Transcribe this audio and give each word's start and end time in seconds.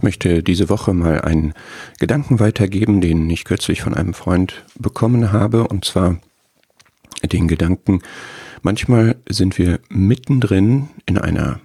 Ich 0.00 0.02
möchte 0.02 0.42
diese 0.42 0.70
Woche 0.70 0.94
mal 0.94 1.20
einen 1.20 1.52
Gedanken 1.98 2.40
weitergeben, 2.40 3.02
den 3.02 3.28
ich 3.28 3.44
kürzlich 3.44 3.82
von 3.82 3.92
einem 3.92 4.14
Freund 4.14 4.64
bekommen 4.78 5.30
habe, 5.30 5.68
und 5.68 5.84
zwar 5.84 6.18
den 7.22 7.48
Gedanken, 7.48 8.00
manchmal 8.62 9.16
sind 9.28 9.58
wir 9.58 9.78
mittendrin 9.90 10.88
in 11.04 11.18
einer 11.18 11.60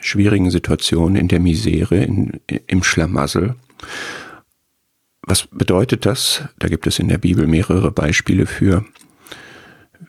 schwierigen 0.00 0.52
Situation, 0.52 1.16
in 1.16 1.26
der 1.26 1.40
Misere, 1.40 1.96
in, 1.96 2.38
im 2.68 2.84
Schlamassel. 2.84 3.56
Was 5.22 5.48
bedeutet 5.48 6.06
das? 6.06 6.44
Da 6.60 6.68
gibt 6.68 6.86
es 6.86 7.00
in 7.00 7.08
der 7.08 7.18
Bibel 7.18 7.48
mehrere 7.48 7.90
Beispiele 7.90 8.46
für. 8.46 8.84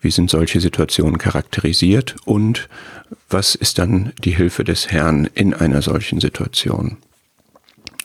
Wie 0.01 0.11
sind 0.11 0.29
solche 0.29 0.61
Situationen 0.61 1.17
charakterisiert 1.17 2.15
und 2.25 2.69
was 3.27 3.55
ist 3.55 3.79
dann 3.79 4.13
die 4.23 4.35
Hilfe 4.35 4.63
des 4.63 4.91
Herrn 4.91 5.27
in 5.33 5.55
einer 5.55 5.81
solchen 5.81 6.19
Situation? 6.19 6.97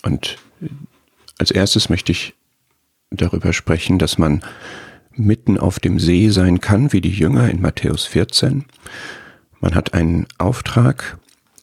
Und 0.02 0.38
als 1.38 1.50
erstes 1.50 1.88
möchte 1.88 2.12
ich 2.12 2.34
darüber 3.10 3.52
sprechen, 3.52 3.98
dass 3.98 4.18
man 4.18 4.42
mitten 5.12 5.58
auf 5.58 5.80
dem 5.80 5.98
See 5.98 6.30
sein 6.30 6.60
kann, 6.60 6.92
wie 6.92 7.00
die 7.00 7.10
Jünger 7.10 7.48
in 7.50 7.60
Matthäus 7.60 8.06
14. 8.06 8.64
Man 9.60 9.74
hat 9.74 9.94
einen 9.94 10.26
Auftrag 10.38 11.18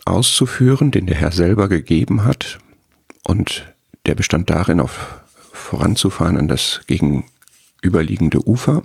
auszuführen, 0.06 0.92
den 0.92 1.08
der 1.08 1.18
Herr 1.18 1.32
selber 1.32 1.68
gegeben 1.68 2.24
hat, 2.24 2.60
und 3.24 3.74
der 4.06 4.16
bestand 4.16 4.50
darin, 4.50 4.80
auf 4.80 5.22
voranzufahren 5.52 6.38
an 6.38 6.48
das 6.48 6.82
gegenüberliegende 6.88 8.48
Ufer. 8.48 8.84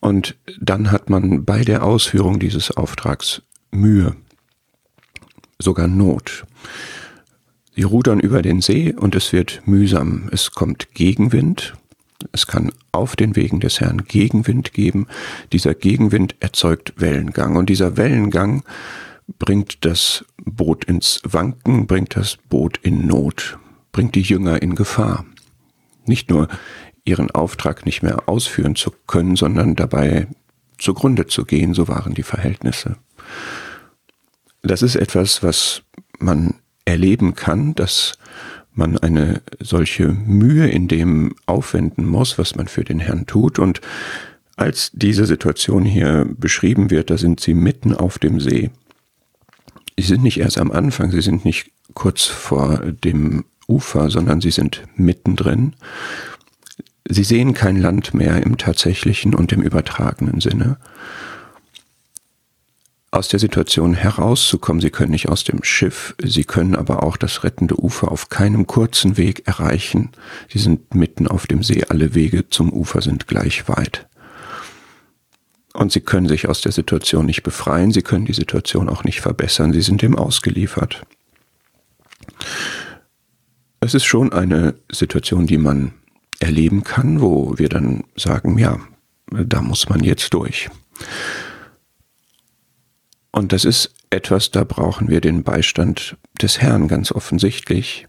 Und 0.00 0.36
dann 0.60 0.92
hat 0.92 1.10
man 1.10 1.44
bei 1.44 1.64
der 1.64 1.82
Ausführung 1.82 2.38
dieses 2.38 2.70
Auftrags 2.70 3.42
Mühe, 3.72 4.14
sogar 5.58 5.88
Not. 5.88 6.44
Sie 7.74 7.82
rudern 7.82 8.20
über 8.20 8.40
den 8.42 8.60
See 8.60 8.94
und 8.94 9.14
es 9.14 9.32
wird 9.32 9.62
mühsam. 9.66 10.28
Es 10.30 10.52
kommt 10.52 10.94
Gegenwind. 10.94 11.74
Es 12.32 12.46
kann 12.46 12.72
auf 12.92 13.16
den 13.16 13.36
Wegen 13.36 13.60
des 13.60 13.80
Herrn 13.80 14.04
Gegenwind 14.04 14.72
geben. 14.72 15.08
Dieser 15.52 15.74
Gegenwind 15.74 16.36
erzeugt 16.40 16.94
Wellengang 16.96 17.56
und 17.56 17.68
dieser 17.68 17.96
Wellengang 17.96 18.62
bringt 19.38 19.84
das 19.84 20.24
Boot 20.44 20.84
ins 20.84 21.20
Wanken, 21.24 21.86
bringt 21.86 22.16
das 22.16 22.36
Boot 22.48 22.78
in 22.82 23.06
Not, 23.06 23.58
bringt 23.90 24.14
die 24.14 24.22
Jünger 24.22 24.62
in 24.62 24.74
Gefahr. 24.74 25.24
Nicht 26.06 26.30
nur 26.30 26.48
ihren 27.04 27.30
Auftrag 27.30 27.86
nicht 27.86 28.02
mehr 28.02 28.28
ausführen 28.28 28.76
zu 28.76 28.92
können, 29.06 29.36
sondern 29.36 29.74
dabei 29.74 30.28
zugrunde 30.78 31.26
zu 31.26 31.44
gehen, 31.44 31.74
so 31.74 31.88
waren 31.88 32.14
die 32.14 32.22
Verhältnisse. 32.22 32.96
Das 34.62 34.82
ist 34.82 34.96
etwas, 34.96 35.42
was 35.42 35.82
man 36.18 36.54
erleben 36.84 37.34
kann, 37.34 37.74
dass 37.74 38.18
man 38.74 38.98
eine 38.98 39.40
solche 39.60 40.08
Mühe 40.08 40.68
in 40.68 40.88
dem 40.88 41.34
aufwenden 41.46 42.04
muss, 42.06 42.38
was 42.38 42.56
man 42.56 42.68
für 42.68 42.84
den 42.84 42.98
Herrn 42.98 43.26
tut. 43.26 43.58
Und 43.58 43.80
als 44.56 44.90
diese 44.92 45.26
Situation 45.26 45.84
hier 45.84 46.26
beschrieben 46.36 46.90
wird, 46.90 47.10
da 47.10 47.18
sind 47.18 47.40
sie 47.40 47.54
mitten 47.54 47.94
auf 47.94 48.18
dem 48.18 48.40
See. 48.40 48.70
Sie 49.96 50.06
sind 50.06 50.22
nicht 50.22 50.40
erst 50.40 50.58
am 50.58 50.72
Anfang, 50.72 51.12
sie 51.12 51.20
sind 51.20 51.44
nicht 51.44 51.70
kurz 51.94 52.24
vor 52.24 52.78
dem 52.78 53.44
Ufer, 53.68 54.10
sondern 54.10 54.40
sie 54.40 54.50
sind 54.50 54.82
mittendrin. 54.96 55.74
Sie 57.08 57.24
sehen 57.24 57.54
kein 57.54 57.76
Land 57.76 58.14
mehr 58.14 58.42
im 58.42 58.58
tatsächlichen 58.58 59.34
und 59.34 59.52
im 59.52 59.62
übertragenen 59.62 60.40
Sinne 60.40 60.78
aus 63.14 63.28
der 63.28 63.38
Situation 63.38 63.94
herauszukommen. 63.94 64.80
Sie 64.80 64.90
können 64.90 65.12
nicht 65.12 65.28
aus 65.28 65.44
dem 65.44 65.62
Schiff, 65.62 66.14
sie 66.22 66.44
können 66.44 66.74
aber 66.74 67.04
auch 67.04 67.16
das 67.16 67.44
rettende 67.44 67.80
Ufer 67.80 68.10
auf 68.10 68.28
keinem 68.28 68.66
kurzen 68.66 69.16
Weg 69.16 69.46
erreichen. 69.46 70.10
Sie 70.52 70.58
sind 70.58 70.94
mitten 70.94 71.28
auf 71.28 71.46
dem 71.46 71.62
See, 71.62 71.84
alle 71.88 72.14
Wege 72.14 72.48
zum 72.48 72.72
Ufer 72.72 73.00
sind 73.02 73.28
gleich 73.28 73.68
weit. 73.68 74.06
Und 75.74 75.92
sie 75.92 76.00
können 76.00 76.28
sich 76.28 76.48
aus 76.48 76.60
der 76.60 76.72
Situation 76.72 77.26
nicht 77.26 77.42
befreien, 77.42 77.92
sie 77.92 78.02
können 78.02 78.24
die 78.24 78.32
Situation 78.32 78.88
auch 78.88 79.04
nicht 79.04 79.20
verbessern, 79.20 79.72
sie 79.72 79.82
sind 79.82 80.02
dem 80.02 80.16
ausgeliefert. 80.16 81.04
Es 83.80 83.94
ist 83.94 84.04
schon 84.04 84.32
eine 84.32 84.74
Situation, 84.90 85.46
die 85.46 85.58
man 85.58 85.92
erleben 86.40 86.82
kann, 86.82 87.20
wo 87.20 87.58
wir 87.58 87.68
dann 87.68 88.04
sagen, 88.16 88.58
ja, 88.58 88.78
da 89.30 89.62
muss 89.62 89.88
man 89.88 90.02
jetzt 90.02 90.34
durch. 90.34 90.68
Und 93.34 93.52
das 93.52 93.64
ist 93.64 93.92
etwas, 94.10 94.52
da 94.52 94.62
brauchen 94.62 95.08
wir 95.08 95.20
den 95.20 95.42
Beistand 95.42 96.16
des 96.40 96.60
Herrn 96.60 96.86
ganz 96.86 97.10
offensichtlich. 97.10 98.06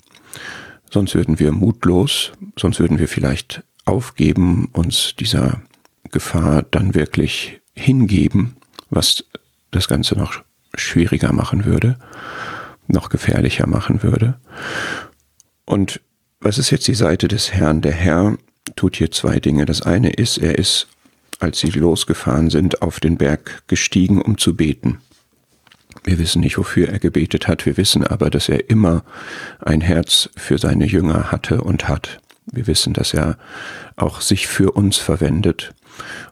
Sonst 0.92 1.16
würden 1.16 1.40
wir 1.40 1.52
mutlos, 1.52 2.32
sonst 2.60 2.80
würden 2.80 3.00
wir 3.00 3.08
vielleicht 3.08 3.64
aufgeben, 3.86 4.70
uns 4.74 5.16
dieser 5.20 5.64
Gefahr 6.12 6.62
dann 6.62 6.94
wirklich 6.94 7.60
hingeben, 7.74 8.58
was 8.92 9.24
das 9.72 9.88
Ganze 9.88 10.16
noch 10.16 10.44
schwieriger 10.76 11.34
machen 11.34 11.66
würde, 11.66 11.98
noch 12.86 13.10
gefährlicher 13.10 13.66
machen 13.66 14.04
würde. 14.04 14.40
Und 15.66 16.02
was 16.40 16.60
ist 16.60 16.70
jetzt 16.70 16.88
die 16.88 16.94
Seite 16.94 17.28
des 17.28 17.52
Herrn? 17.52 17.82
Der 17.82 17.94
Herr 17.94 18.38
tut 18.76 18.98
hier 18.98 19.10
zwei 19.10 19.40
Dinge. 19.40 19.66
Das 19.66 19.82
eine 19.82 20.12
ist, 20.12 20.38
er 20.38 20.60
ist, 20.60 20.88
als 21.40 21.62
sie 21.62 21.72
losgefahren 21.72 22.52
sind, 22.52 22.84
auf 22.84 23.00
den 23.00 23.18
Berg 23.18 23.64
gestiegen, 23.66 24.22
um 24.22 24.38
zu 24.38 24.56
beten. 24.56 25.00
Wir 26.06 26.20
wissen 26.20 26.42
nicht, 26.42 26.58
wofür 26.60 26.88
er 26.88 27.00
gebetet 27.00 27.48
hat, 27.48 27.66
wir 27.66 27.78
wissen 27.78 28.06
aber, 28.06 28.30
dass 28.30 28.48
er 28.48 28.70
immer 28.70 29.04
ein 29.60 29.82
Herz 29.82 30.30
für 30.38 30.60
seine 30.60 30.86
Jünger 30.86 31.32
hatte 31.32 31.62
und 31.62 31.88
hat. 31.88 32.22
Wir 32.46 32.68
wissen, 32.68 32.94
dass 32.94 33.16
er 33.16 33.40
auch 33.96 34.22
sich 34.22 34.46
für 34.46 34.72
uns 34.72 34.98
verwendet 34.98 35.74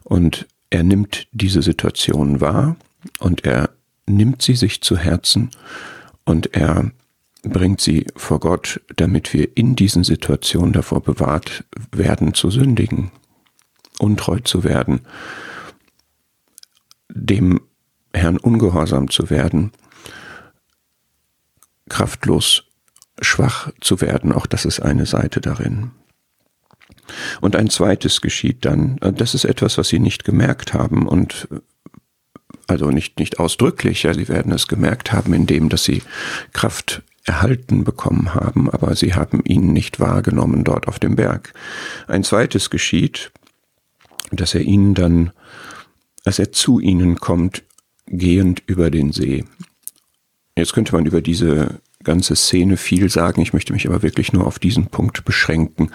und 0.04 0.46
er 0.70 0.84
nimmt 0.84 1.26
diese 1.32 1.60
Situation 1.60 2.40
wahr 2.40 2.76
und 3.18 3.44
er 3.44 3.70
nimmt 4.06 4.42
sie 4.42 4.54
sich 4.54 4.80
zu 4.80 4.96
Herzen 4.96 5.50
und 6.24 6.54
er 6.54 6.92
bringt 7.42 7.80
sie 7.80 8.06
vor 8.14 8.38
Gott, 8.38 8.80
damit 8.94 9.34
wir 9.34 9.56
in 9.56 9.74
diesen 9.74 10.04
Situationen 10.04 10.72
davor 10.72 11.02
bewahrt 11.02 11.64
werden 11.90 12.32
zu 12.32 12.48
sündigen, 12.48 13.10
untreu 13.98 14.38
zu 14.38 14.62
werden, 14.62 15.00
dem 17.08 17.60
Herrn 18.14 18.36
ungehorsam 18.36 19.10
zu 19.10 19.28
werden, 19.28 19.72
kraftlos, 21.88 22.64
schwach 23.20 23.70
zu 23.80 24.00
werden, 24.00 24.32
auch 24.32 24.46
das 24.46 24.64
ist 24.64 24.80
eine 24.80 25.06
Seite 25.06 25.40
darin. 25.40 25.90
Und 27.40 27.56
ein 27.56 27.68
zweites 27.68 28.20
geschieht 28.20 28.64
dann, 28.64 28.96
das 29.00 29.34
ist 29.34 29.44
etwas, 29.44 29.76
was 29.76 29.88
sie 29.88 29.98
nicht 29.98 30.24
gemerkt 30.24 30.72
haben 30.72 31.06
und 31.06 31.48
also 32.66 32.90
nicht, 32.90 33.18
nicht 33.18 33.38
ausdrücklich, 33.38 34.04
ja, 34.04 34.14
sie 34.14 34.28
werden 34.28 34.52
es 34.52 34.68
gemerkt 34.68 35.12
haben, 35.12 35.34
indem, 35.34 35.68
dass 35.68 35.84
sie 35.84 36.02
Kraft 36.52 37.02
erhalten 37.24 37.84
bekommen 37.84 38.34
haben, 38.34 38.70
aber 38.70 38.94
sie 38.96 39.14
haben 39.14 39.42
ihn 39.44 39.72
nicht 39.72 40.00
wahrgenommen 40.00 40.64
dort 40.64 40.88
auf 40.88 40.98
dem 40.98 41.16
Berg. 41.16 41.52
Ein 42.06 42.24
zweites 42.24 42.70
geschieht, 42.70 43.32
dass 44.30 44.54
er 44.54 44.62
ihnen 44.62 44.94
dann, 44.94 45.32
als 46.24 46.38
er 46.38 46.52
zu 46.52 46.80
ihnen 46.80 47.16
kommt, 47.16 47.62
gehend 48.18 48.62
über 48.66 48.90
den 48.90 49.12
See. 49.12 49.44
Jetzt 50.56 50.72
könnte 50.72 50.94
man 50.94 51.06
über 51.06 51.20
diese 51.20 51.80
ganze 52.04 52.36
Szene 52.36 52.76
viel 52.76 53.08
sagen. 53.08 53.40
Ich 53.40 53.52
möchte 53.52 53.72
mich 53.72 53.86
aber 53.86 54.02
wirklich 54.02 54.32
nur 54.32 54.46
auf 54.46 54.58
diesen 54.58 54.86
Punkt 54.86 55.24
beschränken. 55.24 55.90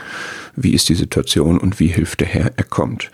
Wie 0.55 0.73
ist 0.73 0.89
die 0.89 0.95
Situation 0.95 1.57
und 1.57 1.79
wie 1.79 1.87
hilft 1.87 2.19
der 2.19 2.27
Herr? 2.27 2.51
Er 2.57 2.63
kommt. 2.63 3.11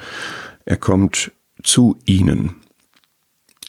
Er 0.66 0.78
kommt 0.78 1.32
zu 1.62 1.98
ihnen. 2.06 2.56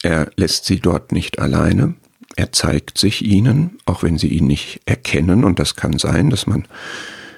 Er 0.01 0.31
lässt 0.35 0.65
sie 0.65 0.79
dort 0.79 1.11
nicht 1.11 1.39
alleine. 1.39 1.95
Er 2.35 2.51
zeigt 2.51 2.97
sich 2.97 3.25
ihnen, 3.25 3.77
auch 3.85 4.03
wenn 4.03 4.17
sie 4.17 4.27
ihn 4.27 4.47
nicht 4.47 4.81
erkennen. 4.85 5.43
Und 5.43 5.59
das 5.59 5.75
kann 5.75 5.97
sein, 5.97 6.29
dass 6.29 6.47
man 6.47 6.67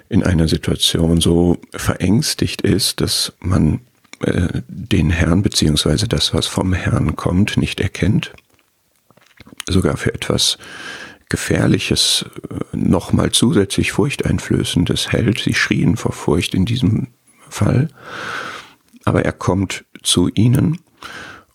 in 0.09 0.23
einer 0.23 0.47
Situation 0.47 1.21
so 1.21 1.57
verängstigt 1.71 2.61
ist, 2.61 3.01
dass 3.01 3.33
man 3.39 3.81
äh, 4.21 4.61
den 4.67 5.09
Herrn 5.09 5.41
beziehungsweise 5.41 6.07
das, 6.07 6.33
was 6.33 6.47
vom 6.47 6.73
Herrn 6.73 7.15
kommt, 7.15 7.57
nicht 7.57 7.79
erkennt, 7.79 8.33
sogar 9.67 9.97
für 9.97 10.13
etwas 10.13 10.57
Gefährliches, 11.29 12.25
äh, 12.49 12.77
nochmal 12.77 13.31
zusätzlich 13.31 13.91
Furchteinflößendes 13.91 15.11
hält. 15.11 15.39
Sie 15.39 15.53
schrien 15.53 15.95
vor 15.95 16.11
Furcht 16.11 16.53
in 16.53 16.65
diesem 16.65 17.07
Fall. 17.49 17.89
Aber 19.05 19.25
er 19.25 19.33
kommt 19.33 19.85
zu 20.03 20.29
ihnen 20.29 20.79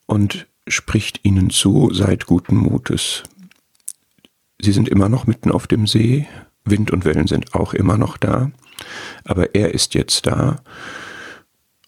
und 0.07 0.47
spricht 0.67 1.21
ihnen 1.25 1.51
zu, 1.51 1.93
seid 1.93 2.27
guten 2.27 2.57
Mutes. 2.57 3.23
Sie 4.61 4.73
sind 4.73 4.89
immer 4.89 5.09
noch 5.09 5.27
mitten 5.27 5.51
auf 5.51 5.67
dem 5.67 5.87
See, 5.87 6.27
Wind 6.65 6.91
und 6.91 7.05
Wellen 7.05 7.27
sind 7.27 7.55
auch 7.55 7.75
immer 7.75 7.99
noch 7.99 8.17
da, 8.17 8.51
aber 9.25 9.55
er 9.55 9.75
ist 9.75 9.95
jetzt 9.95 10.27
da 10.27 10.63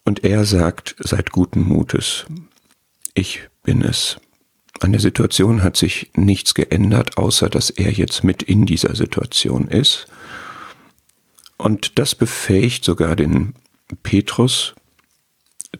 und 0.07 0.25
er 0.25 0.45
sagt, 0.45 0.95
seid 1.01 1.33
guten 1.33 1.61
Mutes. 1.61 2.25
Ich 3.13 3.49
bin 3.63 3.83
es. 3.83 4.19
An 4.81 4.93
der 4.93 5.01
Situation 5.01 5.63
hat 5.63 5.77
sich 5.77 6.11
nichts 6.15 6.55
geändert, 6.55 7.19
außer 7.19 7.51
dass 7.51 7.71
er 7.71 7.91
jetzt 7.91 8.23
mit 8.23 8.43
in 8.43 8.67
dieser 8.67 8.95
Situation 8.95 9.69
ist. 9.69 10.07
Und 11.57 11.99
das 11.99 12.15
befähigt 12.15 12.85
sogar 12.85 13.17
den 13.17 13.55
Petrus 14.03 14.75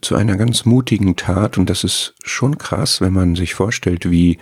zu 0.01 0.17
einer 0.17 0.37
ganz 0.37 0.65
mutigen 0.65 1.15
Tat. 1.15 1.57
Und 1.57 1.71
das 1.71 1.85
ist 1.85 2.15
schon 2.25 2.59
krass, 2.59 3.01
wenn 3.01 3.13
man 3.13 3.37
sich 3.37 3.55
vorstellt, 3.55 4.11
wie 4.11 4.39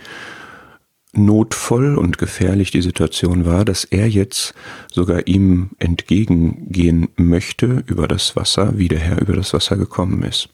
notvoll 1.17 1.97
und 1.97 2.17
gefährlich 2.17 2.71
die 2.71 2.81
Situation 2.81 3.45
war, 3.45 3.65
dass 3.65 3.83
er 3.83 4.07
jetzt 4.07 4.53
sogar 4.91 5.27
ihm 5.27 5.71
entgegengehen 5.79 7.09
möchte 7.15 7.83
über 7.87 8.07
das 8.07 8.35
Wasser, 8.35 8.77
wie 8.77 8.87
der 8.87 8.99
Herr 8.99 9.21
über 9.21 9.33
das 9.33 9.53
Wasser 9.53 9.77
gekommen 9.77 10.23
ist. 10.23 10.49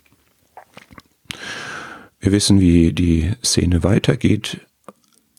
Wir 2.19 2.31
wissen, 2.31 2.59
wie 2.59 2.93
die 2.93 3.31
Szene 3.43 3.83
weitergeht. 3.83 4.61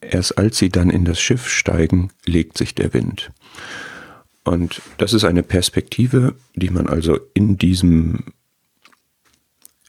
Erst 0.01 0.37
als 0.37 0.57
sie 0.57 0.69
dann 0.69 0.89
in 0.89 1.05
das 1.05 1.19
Schiff 1.19 1.47
steigen, 1.47 2.11
legt 2.25 2.57
sich 2.57 2.75
der 2.75 2.93
Wind. 2.93 3.31
Und 4.43 4.81
das 4.97 5.13
ist 5.13 5.23
eine 5.23 5.43
Perspektive, 5.43 6.35
die 6.55 6.69
man 6.69 6.87
also 6.87 7.17
in 7.33 7.57
diesem, 7.57 8.25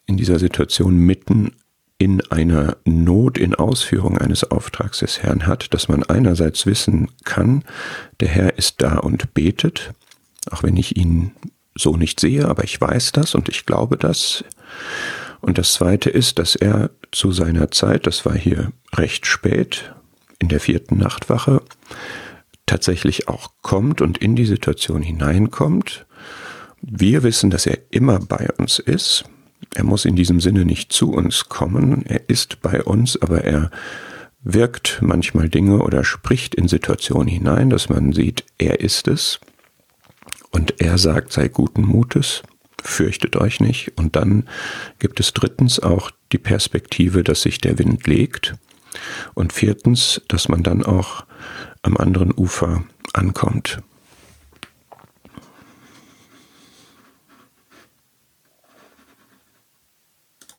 in 0.07 0.17
dieser 0.17 0.39
Situation 0.39 0.97
mitten 0.97 1.53
in 1.99 2.21
einer 2.31 2.77
Not 2.85 3.39
in 3.39 3.55
Ausführung 3.55 4.19
eines 4.19 4.45
Auftrags 4.51 4.99
des 4.99 5.23
Herrn 5.23 5.47
hat, 5.47 5.73
dass 5.73 5.89
man 5.89 6.03
einerseits 6.03 6.67
wissen 6.67 7.11
kann, 7.25 7.65
der 8.21 8.29
Herr 8.29 8.59
ist 8.59 8.83
da 8.83 8.99
und 8.99 9.35
betet, 9.35 9.93
auch 10.51 10.63
wenn 10.63 10.77
ich 10.77 10.97
ihn 10.97 11.33
so 11.77 11.97
nicht 11.97 12.21
sehe, 12.21 12.47
aber 12.47 12.65
ich 12.65 12.81
weiß 12.81 13.13
das 13.13 13.35
und 13.35 13.49
ich 13.49 13.67
glaube 13.67 13.97
das. 13.97 14.45
Und 15.41 15.59
das 15.59 15.75
Zweite 15.75 16.11
ist, 16.11 16.39
dass 16.39 16.57
er 16.57 16.91
zu 17.13 17.33
seiner 17.33 17.71
Zeit, 17.71 18.07
das 18.07 18.25
war 18.25 18.35
hier 18.35 18.73
recht 18.95 19.27
spät, 19.27 19.95
in 20.39 20.49
der 20.49 20.61
vierten 20.61 20.99
Nachtwache, 20.99 21.63
tatsächlich 22.67 23.29
auch 23.29 23.53
kommt 23.63 24.01
und 24.01 24.19
in 24.19 24.37
die 24.37 24.47
Situation 24.47 25.03
hineinkommt. 25.03 26.07
Wir 26.81 27.23
wissen, 27.23 27.51
dass 27.51 27.67
er 27.67 27.79
immer 27.91 28.19
bei 28.19 28.49
uns 28.59 28.79
ist, 28.79 29.25
er 29.75 29.85
muss 29.85 30.05
in 30.05 30.17
diesem 30.17 30.41
Sinne 30.41 30.65
nicht 30.65 30.93
zu 30.93 31.13
uns 31.13 31.49
kommen, 31.49 32.05
er 32.07 32.29
ist 32.29 32.61
bei 32.63 32.83
uns, 32.83 33.21
aber 33.21 33.45
er 33.45 33.71
wirkt 34.43 34.99
manchmal 35.01 35.49
Dinge 35.49 35.83
oder 35.83 36.05
spricht 36.05 36.55
in 36.55 36.69
Situationen 36.69 37.29
hinein, 37.29 37.71
dass 37.71 37.89
man 37.89 38.13
sieht, 38.13 38.45
er 38.59 38.81
ist 38.81 39.09
es. 39.09 39.41
Und 40.51 40.81
er 40.81 40.99
sagt, 40.99 41.33
sei 41.33 41.49
guten 41.49 41.83
Mutes, 41.83 42.43
fürchtet 42.83 43.37
euch 43.37 43.61
nicht. 43.61 43.93
Und 43.97 44.15
dann 44.15 44.45
gibt 44.99 45.19
es 45.19 45.33
drittens 45.33 45.81
auch 45.81 46.11
die 46.31 46.39
Perspektive, 46.39 47.25
dass 47.25 47.43
sich 47.43 47.59
der 47.59 47.79
Wind 47.79 48.07
legt. 48.07 48.55
Und 49.33 49.53
viertens, 49.53 50.21
dass 50.29 50.49
man 50.49 50.63
dann 50.63 50.85
auch 50.85 51.25
am 51.83 51.97
anderen 51.97 52.33
Ufer 52.33 52.85
ankommt. 53.13 53.83